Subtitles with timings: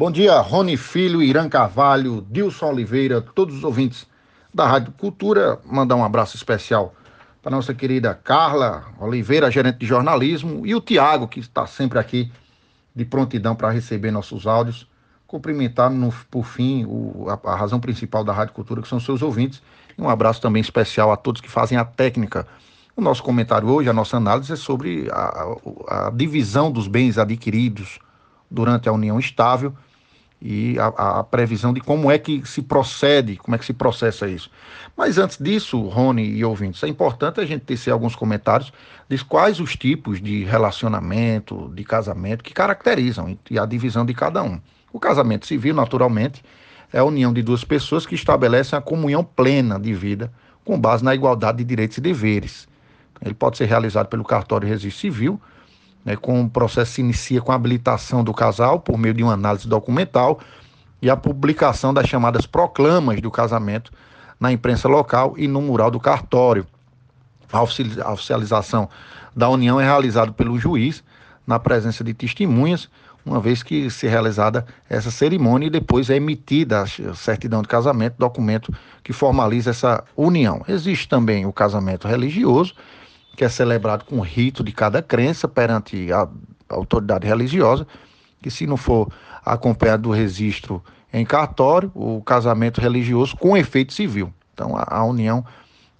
[0.00, 4.06] Bom dia, Rony Filho, Irã Carvalho, Dilson Oliveira, todos os ouvintes
[4.52, 5.60] da Rádio Cultura.
[5.62, 6.94] Mandar um abraço especial
[7.42, 12.32] para nossa querida Carla Oliveira, gerente de jornalismo, e o Tiago, que está sempre aqui
[12.96, 14.88] de prontidão para receber nossos áudios.
[15.26, 19.20] Cumprimentar, no, por fim, o, a, a, razão principal da Rádio Cultura, que são seus
[19.20, 19.60] ouvintes.
[19.98, 22.46] E um abraço também especial a todos que fazem a técnica.
[22.96, 27.98] O nosso comentário hoje, a nossa análise é sobre a, a divisão dos bens adquiridos
[28.50, 29.74] durante a união estável
[30.42, 34.26] e a, a, previsão de como é que se procede, como é que se processa
[34.26, 34.50] isso.
[34.96, 38.72] Mas antes disso, Rony e ouvintes, é importante a gente tecer alguns comentários
[39.08, 44.42] de quais os tipos de relacionamento, de casamento que caracterizam e a divisão de cada
[44.42, 44.58] um.
[44.92, 46.42] O casamento civil, naturalmente,
[46.92, 50.32] é a união de duas pessoas que estabelecem a comunhão plena de vida
[50.64, 52.68] com base na igualdade de direitos e deveres.
[53.22, 55.40] Ele pode ser realizado pelo cartório de registro civil
[56.04, 59.34] né, com o processo se inicia com a habilitação do casal por meio de uma
[59.34, 60.40] análise documental
[61.02, 63.92] e a publicação das chamadas proclamas do casamento
[64.38, 66.66] na imprensa local e no mural do cartório.
[67.52, 68.88] A oficialização
[69.34, 71.02] da união é realizada pelo juiz
[71.46, 72.88] na presença de testemunhas,
[73.24, 78.14] uma vez que se realizada essa cerimônia e depois é emitida a certidão de casamento,
[78.18, 80.64] documento que formaliza essa união.
[80.66, 82.74] Existe também o casamento religioso,
[83.40, 86.28] que é celebrado com o rito de cada crença perante a
[86.68, 87.86] autoridade religiosa,
[88.42, 89.10] que se não for
[89.42, 94.30] acompanhado do registro em cartório, o casamento religioso com efeito civil.
[94.52, 95.42] Então a, a união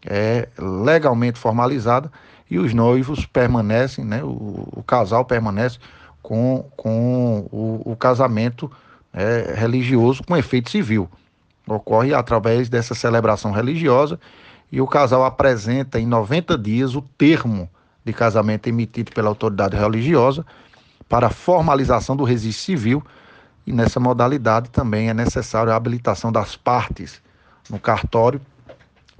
[0.04, 2.12] é legalmente formalizada
[2.50, 5.78] e os noivos permanecem, né, o, o casal permanece
[6.22, 8.70] com, com o, o casamento
[9.14, 11.08] é, religioso com efeito civil.
[11.66, 14.20] Ocorre através dessa celebração religiosa
[14.70, 17.68] e o casal apresenta em 90 dias o termo
[18.04, 20.44] de casamento emitido pela autoridade religiosa
[21.08, 23.04] para formalização do registro civil
[23.66, 27.20] e nessa modalidade também é necessário a habilitação das partes
[27.68, 28.40] no cartório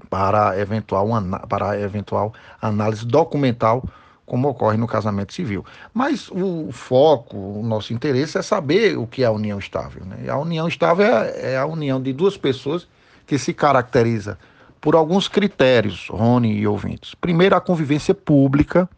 [0.09, 1.07] para eventual,
[1.47, 3.83] para eventual análise documental
[4.25, 5.65] como ocorre no casamento civil.
[5.93, 10.05] Mas o foco, o nosso interesse é saber o que é a união estável.
[10.05, 10.29] Né?
[10.29, 12.87] A união estável é, é a união de duas pessoas
[13.27, 14.37] que se caracteriza
[14.81, 17.13] por alguns critérios, Rony e ouvintes.
[17.13, 18.89] Primeiro, a convivência pública,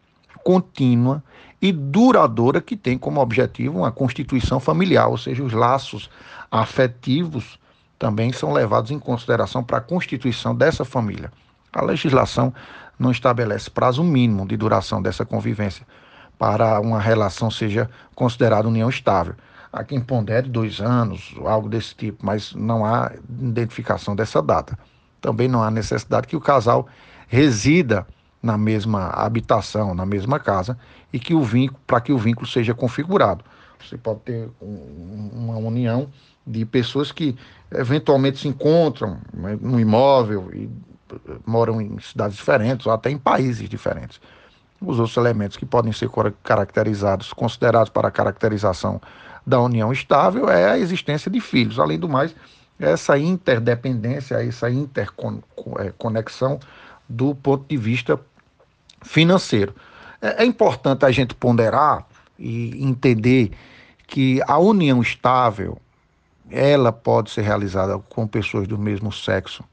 [0.42, 1.22] contínua
[1.60, 6.10] e duradoura que tem como objetivo uma constituição familiar, ou seja, os laços
[6.50, 7.58] afetivos
[7.98, 11.30] também são levados em consideração para a constituição dessa família.
[11.72, 12.52] A legislação
[12.98, 15.86] não estabelece prazo mínimo de duração dessa convivência
[16.38, 19.34] para uma relação seja considerada união estável.
[19.72, 24.78] Há quem pondere dois anos, algo desse tipo, mas não há identificação dessa data
[25.24, 26.86] também não há necessidade que o casal
[27.26, 28.06] resida
[28.42, 30.78] na mesma habitação, na mesma casa,
[31.10, 33.42] e que o vínculo, para que o vínculo seja configurado.
[33.82, 36.10] Você pode ter uma união
[36.46, 37.34] de pessoas que
[37.72, 40.68] eventualmente se encontram né, no imóvel e
[41.10, 44.20] eh, moram em cidades diferentes ou até em países diferentes.
[44.78, 46.10] Os outros elementos que podem ser
[46.42, 49.00] caracterizados, considerados para a caracterização
[49.46, 51.78] da união estável, é a existência de filhos.
[51.78, 52.34] Além do mais,
[52.78, 56.58] essa interdependência, essa interconexão
[57.08, 58.20] do ponto de vista
[59.02, 59.74] financeiro.
[60.20, 62.06] É, é importante a gente ponderar
[62.38, 63.52] e entender
[64.06, 65.78] que a união estável
[66.50, 69.64] ela pode ser realizada com pessoas do mesmo sexo,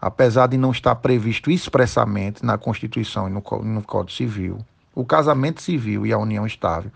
[0.00, 4.58] apesar de não estar previsto expressamente na Constituição e no, no Código Civil.
[4.94, 6.90] O casamento civil e a união estável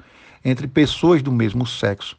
[0.44, 2.16] entre pessoas do mesmo sexo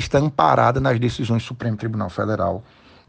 [0.00, 2.62] está amparada nas decisões do Supremo Tribunal Federal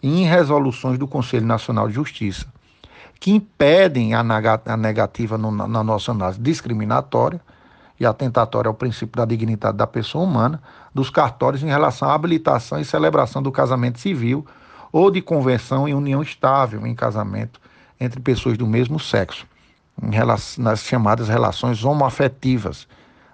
[0.04, 2.46] e em resoluções do Conselho Nacional de Justiça,
[3.20, 4.24] que impedem a
[4.78, 7.42] negativa no, na nossa análise discriminatória
[8.00, 10.62] e atentatória ao princípio da dignidade da pessoa humana
[10.94, 14.46] dos cartórios em relação à habilitação e celebração do casamento civil
[14.92, 17.62] ou de conversão em união estável em casamento
[18.00, 19.46] entre pessoas do mesmo sexo,
[20.58, 22.88] nas chamadas relações homoafetivas.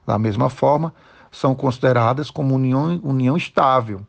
[0.06, 0.94] Da mesma forma,
[1.38, 4.02] são consideradas como união, união estável,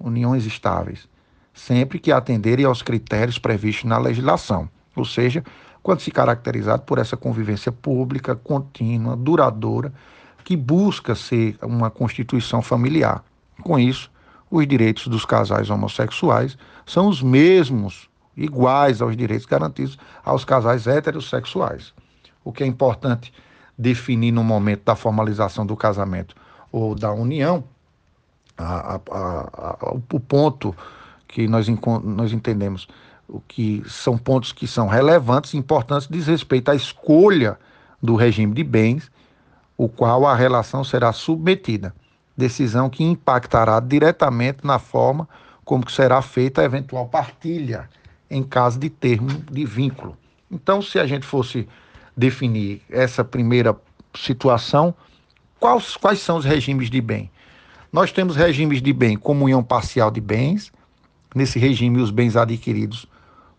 [0.00, 1.08] uniões estáveis,
[1.54, 5.44] sempre que atenderem aos critérios previstos na legislação, ou seja,
[5.80, 9.92] quando se caracterizado por essa convivência pública, contínua, duradoura,
[10.42, 13.24] que busca ser uma constituição familiar.
[13.62, 14.10] Com isso,
[14.50, 21.94] os direitos dos casais homossexuais são os mesmos, iguais aos direitos garantidos aos casais heterossexuais.
[22.42, 23.32] O que é importante
[23.78, 26.34] definir no momento da formalização do casamento
[26.70, 27.64] ou da união,
[28.56, 30.74] a, a, a, o ponto
[31.28, 31.66] que nós,
[32.04, 32.88] nós entendemos
[33.28, 37.58] o que são pontos que são relevantes e importantes diz respeito à escolha
[38.02, 39.10] do regime de bens,
[39.76, 41.94] o qual a relação será submetida.
[42.36, 45.28] decisão que impactará diretamente na forma
[45.64, 47.88] como será feita a eventual partilha
[48.30, 50.16] em caso de termo de vínculo.
[50.50, 51.68] Então, se a gente fosse
[52.16, 53.76] definir essa primeira
[54.14, 54.94] situação,
[55.60, 57.30] quais, quais são os regimes de bem?
[57.92, 60.72] Nós temos regimes de bem, comunhão parcial de bens,
[61.34, 63.06] nesse regime os bens adquiridos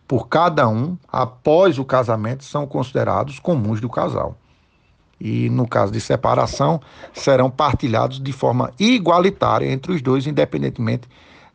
[0.08, 4.34] por cada um após o casamento são considerados comuns do casal.
[5.20, 6.80] E no caso de separação,
[7.12, 11.06] serão partilhados de forma igualitária entre os dois, independentemente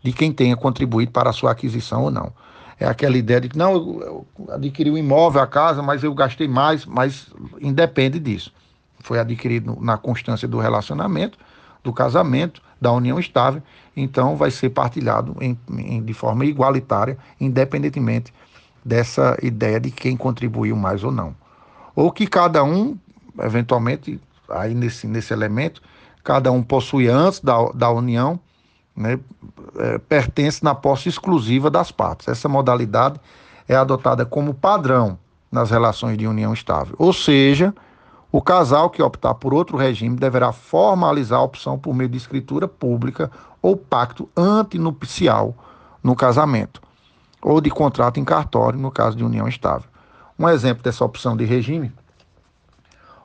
[0.03, 2.31] de quem tenha contribuído para a sua aquisição ou não.
[2.79, 6.47] É aquela ideia de que não, eu adquiri um imóvel, a casa, mas eu gastei
[6.47, 7.27] mais, mas
[7.61, 8.53] independe disso.
[9.03, 11.37] Foi adquirido na constância do relacionamento,
[11.83, 13.61] do casamento, da união estável,
[13.95, 18.33] então vai ser partilhado em, em, de forma igualitária, independentemente
[18.83, 21.35] dessa ideia de quem contribuiu mais ou não.
[21.95, 22.97] Ou que cada um,
[23.39, 24.19] eventualmente,
[24.49, 25.81] aí nesse, nesse elemento,
[26.23, 28.39] cada um possui antes da, da união,
[28.95, 29.19] né,
[29.77, 32.27] é, pertence na posse exclusiva das partes.
[32.27, 33.19] Essa modalidade
[33.67, 35.17] é adotada como padrão
[35.51, 36.95] nas relações de união estável.
[36.97, 37.73] Ou seja,
[38.33, 42.67] o casal que optar por outro regime deverá formalizar a opção por meio de escritura
[42.67, 43.29] pública
[43.61, 45.55] ou pacto antinupcial
[46.01, 46.81] no casamento,
[47.39, 49.87] ou de contrato em cartório no caso de união estável.
[50.37, 51.91] Um exemplo dessa opção de regime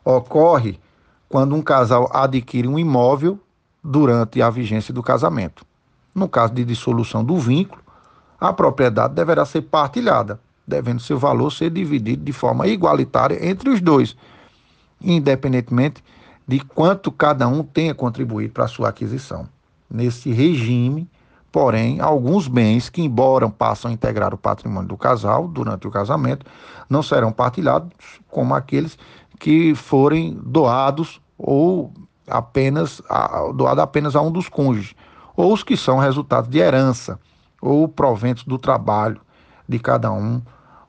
[0.04, 0.78] ocorre
[1.26, 3.40] quando um casal adquire um imóvel
[3.82, 5.64] durante a vigência do casamento.
[6.14, 7.82] No caso de dissolução do vínculo,
[8.38, 13.80] a propriedade deverá ser partilhada, devendo seu valor ser dividido de forma igualitária entre os
[13.80, 14.14] dois
[15.00, 16.02] independentemente
[16.46, 19.46] de quanto cada um tenha contribuído para a sua aquisição.
[19.90, 21.08] Nesse regime,
[21.52, 26.46] porém, alguns bens que, embora passam a integrar o patrimônio do casal durante o casamento,
[26.88, 27.92] não serão partilhados,
[28.30, 28.98] como aqueles
[29.38, 31.92] que forem doados ou
[32.26, 33.00] apenas
[33.54, 34.94] doado apenas a um dos cônjuges,
[35.36, 37.18] ou os que são resultados de herança
[37.60, 39.20] ou proventos do trabalho
[39.68, 40.42] de cada um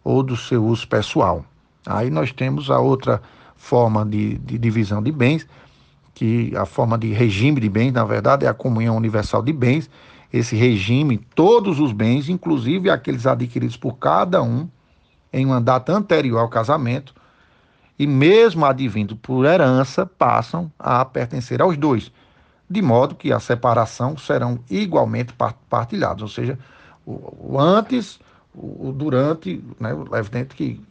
[0.03, 1.44] ou do seu uso pessoal.
[1.85, 3.21] Aí nós temos a outra
[3.59, 5.45] forma de, de divisão de bens,
[6.15, 9.89] que a forma de regime de bens, na verdade, é a comunhão universal de bens.
[10.33, 14.67] Esse regime, todos os bens, inclusive aqueles adquiridos por cada um
[15.31, 17.13] em uma data anterior ao casamento,
[17.97, 22.11] e mesmo advindo por herança, passam a pertencer aos dois,
[22.67, 25.33] de modo que a separação serão igualmente
[25.69, 26.57] partilhados, ou seja,
[27.06, 28.19] o, antes,
[28.53, 30.81] o, o durante, né, é evidente que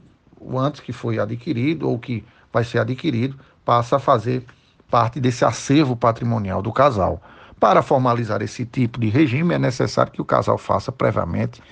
[0.40, 4.44] o antes que foi adquirido ou que vai ser adquirido, passa a fazer
[4.90, 7.20] parte desse acervo patrimonial do casal.
[7.60, 11.62] Para formalizar esse tipo de regime, é necessário que o casal faça previamente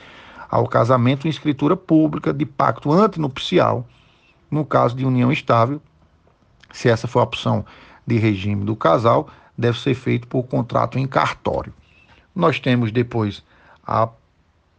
[0.51, 3.87] ao casamento em escritura pública de pacto antinupcial,
[4.51, 5.81] no caso de união estável,
[6.73, 7.65] se essa for a opção
[8.07, 11.73] de regime do casal, deve ser feito por contrato em cartório.
[12.35, 13.43] Nós temos depois
[13.85, 14.09] a,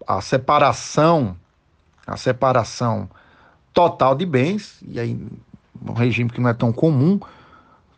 [0.08, 1.36] a separação,
[2.06, 3.10] a separação
[3.74, 5.20] total de bens, e aí
[5.86, 7.20] um regime que não é tão comum,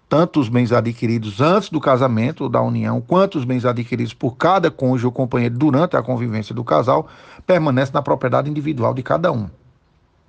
[0.10, 4.36] tanto os bens adquiridos antes do casamento ou da união, quanto os bens adquiridos por
[4.36, 7.08] cada cônjuge ou companheiro durante a convivência do casal,
[7.46, 9.48] permanece na propriedade individual de cada um,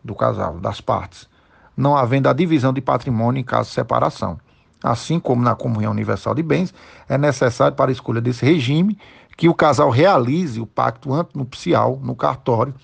[0.05, 1.27] do casal, das partes,
[1.75, 4.39] não havendo a divisão de patrimônio em caso de separação.
[4.83, 6.75] Assim como na comunhão universal de bens,
[7.09, 8.99] é necessário para a escolha desse regime
[9.37, 12.75] que o casal realize o pacto antinupcial no cartório,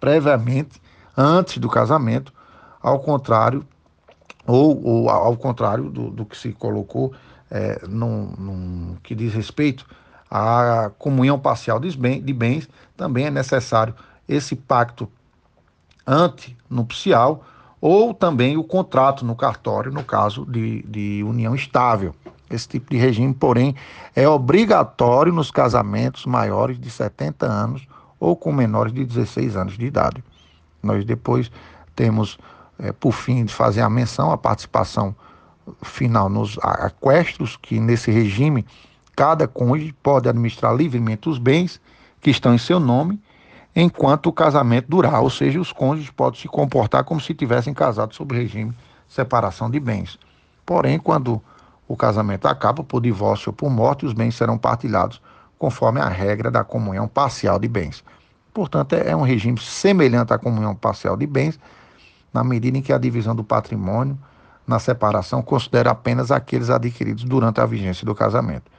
[0.00, 0.80] previamente,
[1.16, 2.32] antes do casamento,
[2.82, 3.66] ao contrário
[4.46, 7.12] ou, ou ao contrário do, do, que se colocou
[7.50, 9.86] é, num, num, que diz respeito
[10.30, 13.94] à comunhão parcial de bens, de bens, também é necessário
[14.28, 15.08] esse pacto
[16.06, 17.44] antinupcial
[17.80, 22.14] ou também o contrato no cartório, no caso de, de união estável.
[22.48, 23.74] Esse tipo de regime, porém,
[24.14, 27.86] é obrigatório nos casamentos maiores de 70 anos
[28.20, 30.22] ou com menores de 16 anos de idade.
[30.82, 31.50] Nós depois
[31.94, 32.38] temos
[32.78, 35.14] é, por fim de fazer a menção, a participação
[35.82, 38.64] final nos aquestos, que nesse regime
[39.14, 41.80] cada cônjuge pode administrar livremente os bens
[42.20, 43.20] que estão em seu nome
[43.74, 48.14] enquanto o casamento durar, ou seja, os cônjuges podem se comportar como se tivessem casado
[48.14, 50.18] sob regime de separação de bens.
[50.64, 51.42] Porém, quando
[51.86, 55.20] o casamento acaba por divórcio ou por morte, os bens serão partilhados
[55.58, 58.02] conforme a regra da comunhão parcial de bens.
[58.52, 61.60] Portanto, é um regime semelhante à comunhão parcial de bens,
[62.36, 64.18] na medida em que a divisão do patrimônio
[64.66, 68.70] na separação considera apenas aqueles adquiridos durante a vigência do casamento.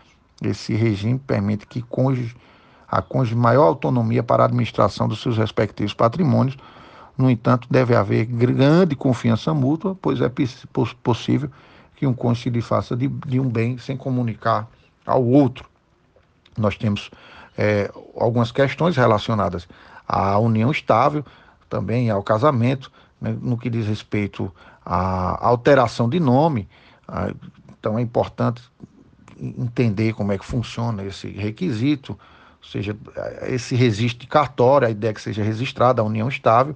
[0.44, 2.36] Esse regime permite que cônjuge,
[2.88, 6.56] a cônjuge maior autonomia para a administração dos seus respectivos patrimônios.
[7.18, 10.32] No entanto, deve haver grande confiança mútua, pois é
[11.02, 11.50] possível
[11.96, 14.68] que um cônjuge se faça de, de um bem sem comunicar
[15.04, 15.68] ao outro.
[16.56, 17.10] Nós temos
[17.58, 19.68] é, algumas questões relacionadas
[20.08, 21.26] à união estável,
[21.68, 24.52] também ao casamento, né, no que diz respeito
[24.86, 26.68] à alteração de nome.
[27.80, 28.62] então é importante
[29.40, 32.98] entender como é que funciona esse requisito, ou seja,
[33.44, 36.76] esse registro de cartório, a ideia é que seja registrada a união estável,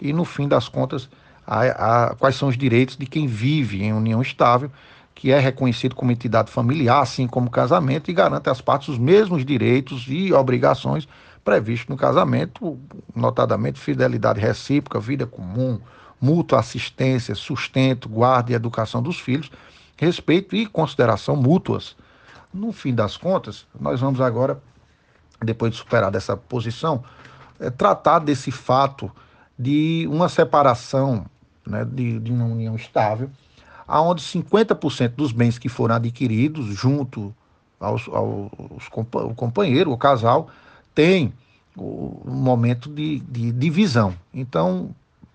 [0.00, 1.08] e no fim das contas,
[1.46, 4.70] a, a, quais são os direitos de quem vive em união estável,
[5.14, 9.44] que é reconhecido como entidade familiar, assim como casamento, e garante às partes os mesmos
[9.44, 11.06] direitos e obrigações
[11.44, 12.78] previstos no casamento,
[13.14, 15.80] notadamente fidelidade recíproca, vida comum,
[16.20, 19.50] mútua assistência, sustento, guarda e educação dos filhos,
[19.96, 21.96] respeito e consideração mútuas.
[22.52, 24.60] No fim das contas, nós vamos agora,
[25.42, 27.02] depois de superar dessa posição,
[27.58, 29.10] é, tratar desse fato
[29.58, 31.26] de uma separação
[31.66, 33.30] né, de, de uma união estável,
[33.86, 37.34] aonde 50% dos bens que foram adquiridos junto
[37.78, 38.50] aos, aos
[38.90, 40.48] o companheiro, o casal,
[40.94, 41.32] tem
[41.76, 44.14] o, momento de, de divisão.
[44.32, 44.94] Então,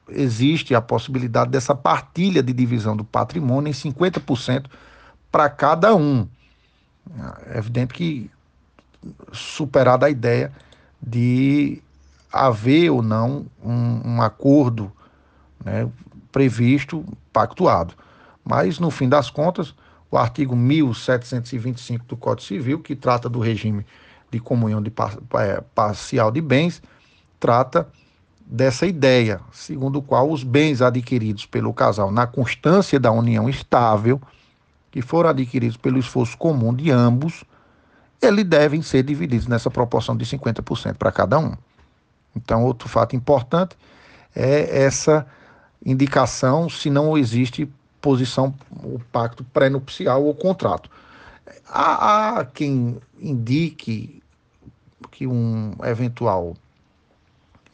[0.09, 4.65] existe a possibilidade dessa partilha de divisão do patrimônio em 50%
[5.31, 6.27] para cada um.
[7.47, 8.31] É evidente que
[9.31, 10.51] superada a ideia
[11.01, 11.81] de
[12.31, 14.91] haver ou não um, um acordo
[15.63, 15.87] né,
[16.31, 17.93] previsto, pactuado.
[18.43, 19.73] Mas, no fim das contas,
[20.11, 23.85] o artigo 1725 do Código Civil, que trata do regime
[24.35, 24.91] de comunhão de
[25.39, 26.83] é, parcial de bens,
[27.39, 27.87] trata
[28.45, 34.21] dessa ideia, segundo o qual os bens adquiridos pelo casal na constância da união estável,
[34.91, 37.45] que foram adquiridos pelo esforço comum de ambos,
[38.21, 41.53] eles devem ser divididos nessa proporção de 50% para cada um.
[42.35, 43.77] Então, outro fato importante
[44.35, 45.25] é essa
[45.85, 47.69] indicação se não existe
[48.01, 50.89] posição, o pacto pré-nupcial ou contrato.
[51.67, 54.21] Há, há quem indique
[55.15, 56.57] que um eventual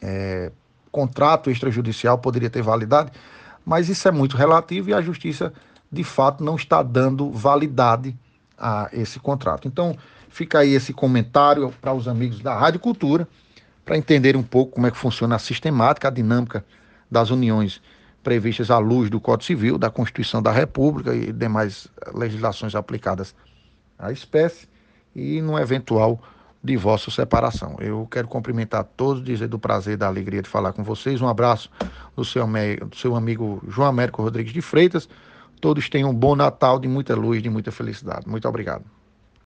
[0.00, 0.52] é,
[0.92, 3.10] contrato extrajudicial poderia ter validade,
[3.66, 5.52] mas isso é muito relativo e a justiça,
[5.90, 8.16] de fato, não está dando validade
[8.56, 9.66] a esse contrato.
[9.66, 9.96] Então,
[10.28, 13.26] fica aí esse comentário para os amigos da Rádio Cultura,
[13.84, 16.64] para entender um pouco como é que funciona a sistemática, a dinâmica
[17.10, 17.82] das uniões
[18.22, 23.34] previstas à luz do Código Civil, da Constituição da República e demais legislações aplicadas
[23.98, 24.68] à espécie,
[25.14, 26.22] e no eventual
[26.62, 27.76] de vossa separação.
[27.80, 31.20] Eu quero cumprimentar todos, dizer do prazer e da alegria de falar com vocês.
[31.20, 31.68] Um abraço
[32.14, 32.46] do seu,
[32.88, 35.08] do seu amigo João Américo Rodrigues de Freitas.
[35.60, 38.28] Todos tenham um bom Natal, de muita luz, de muita felicidade.
[38.28, 39.01] Muito obrigado.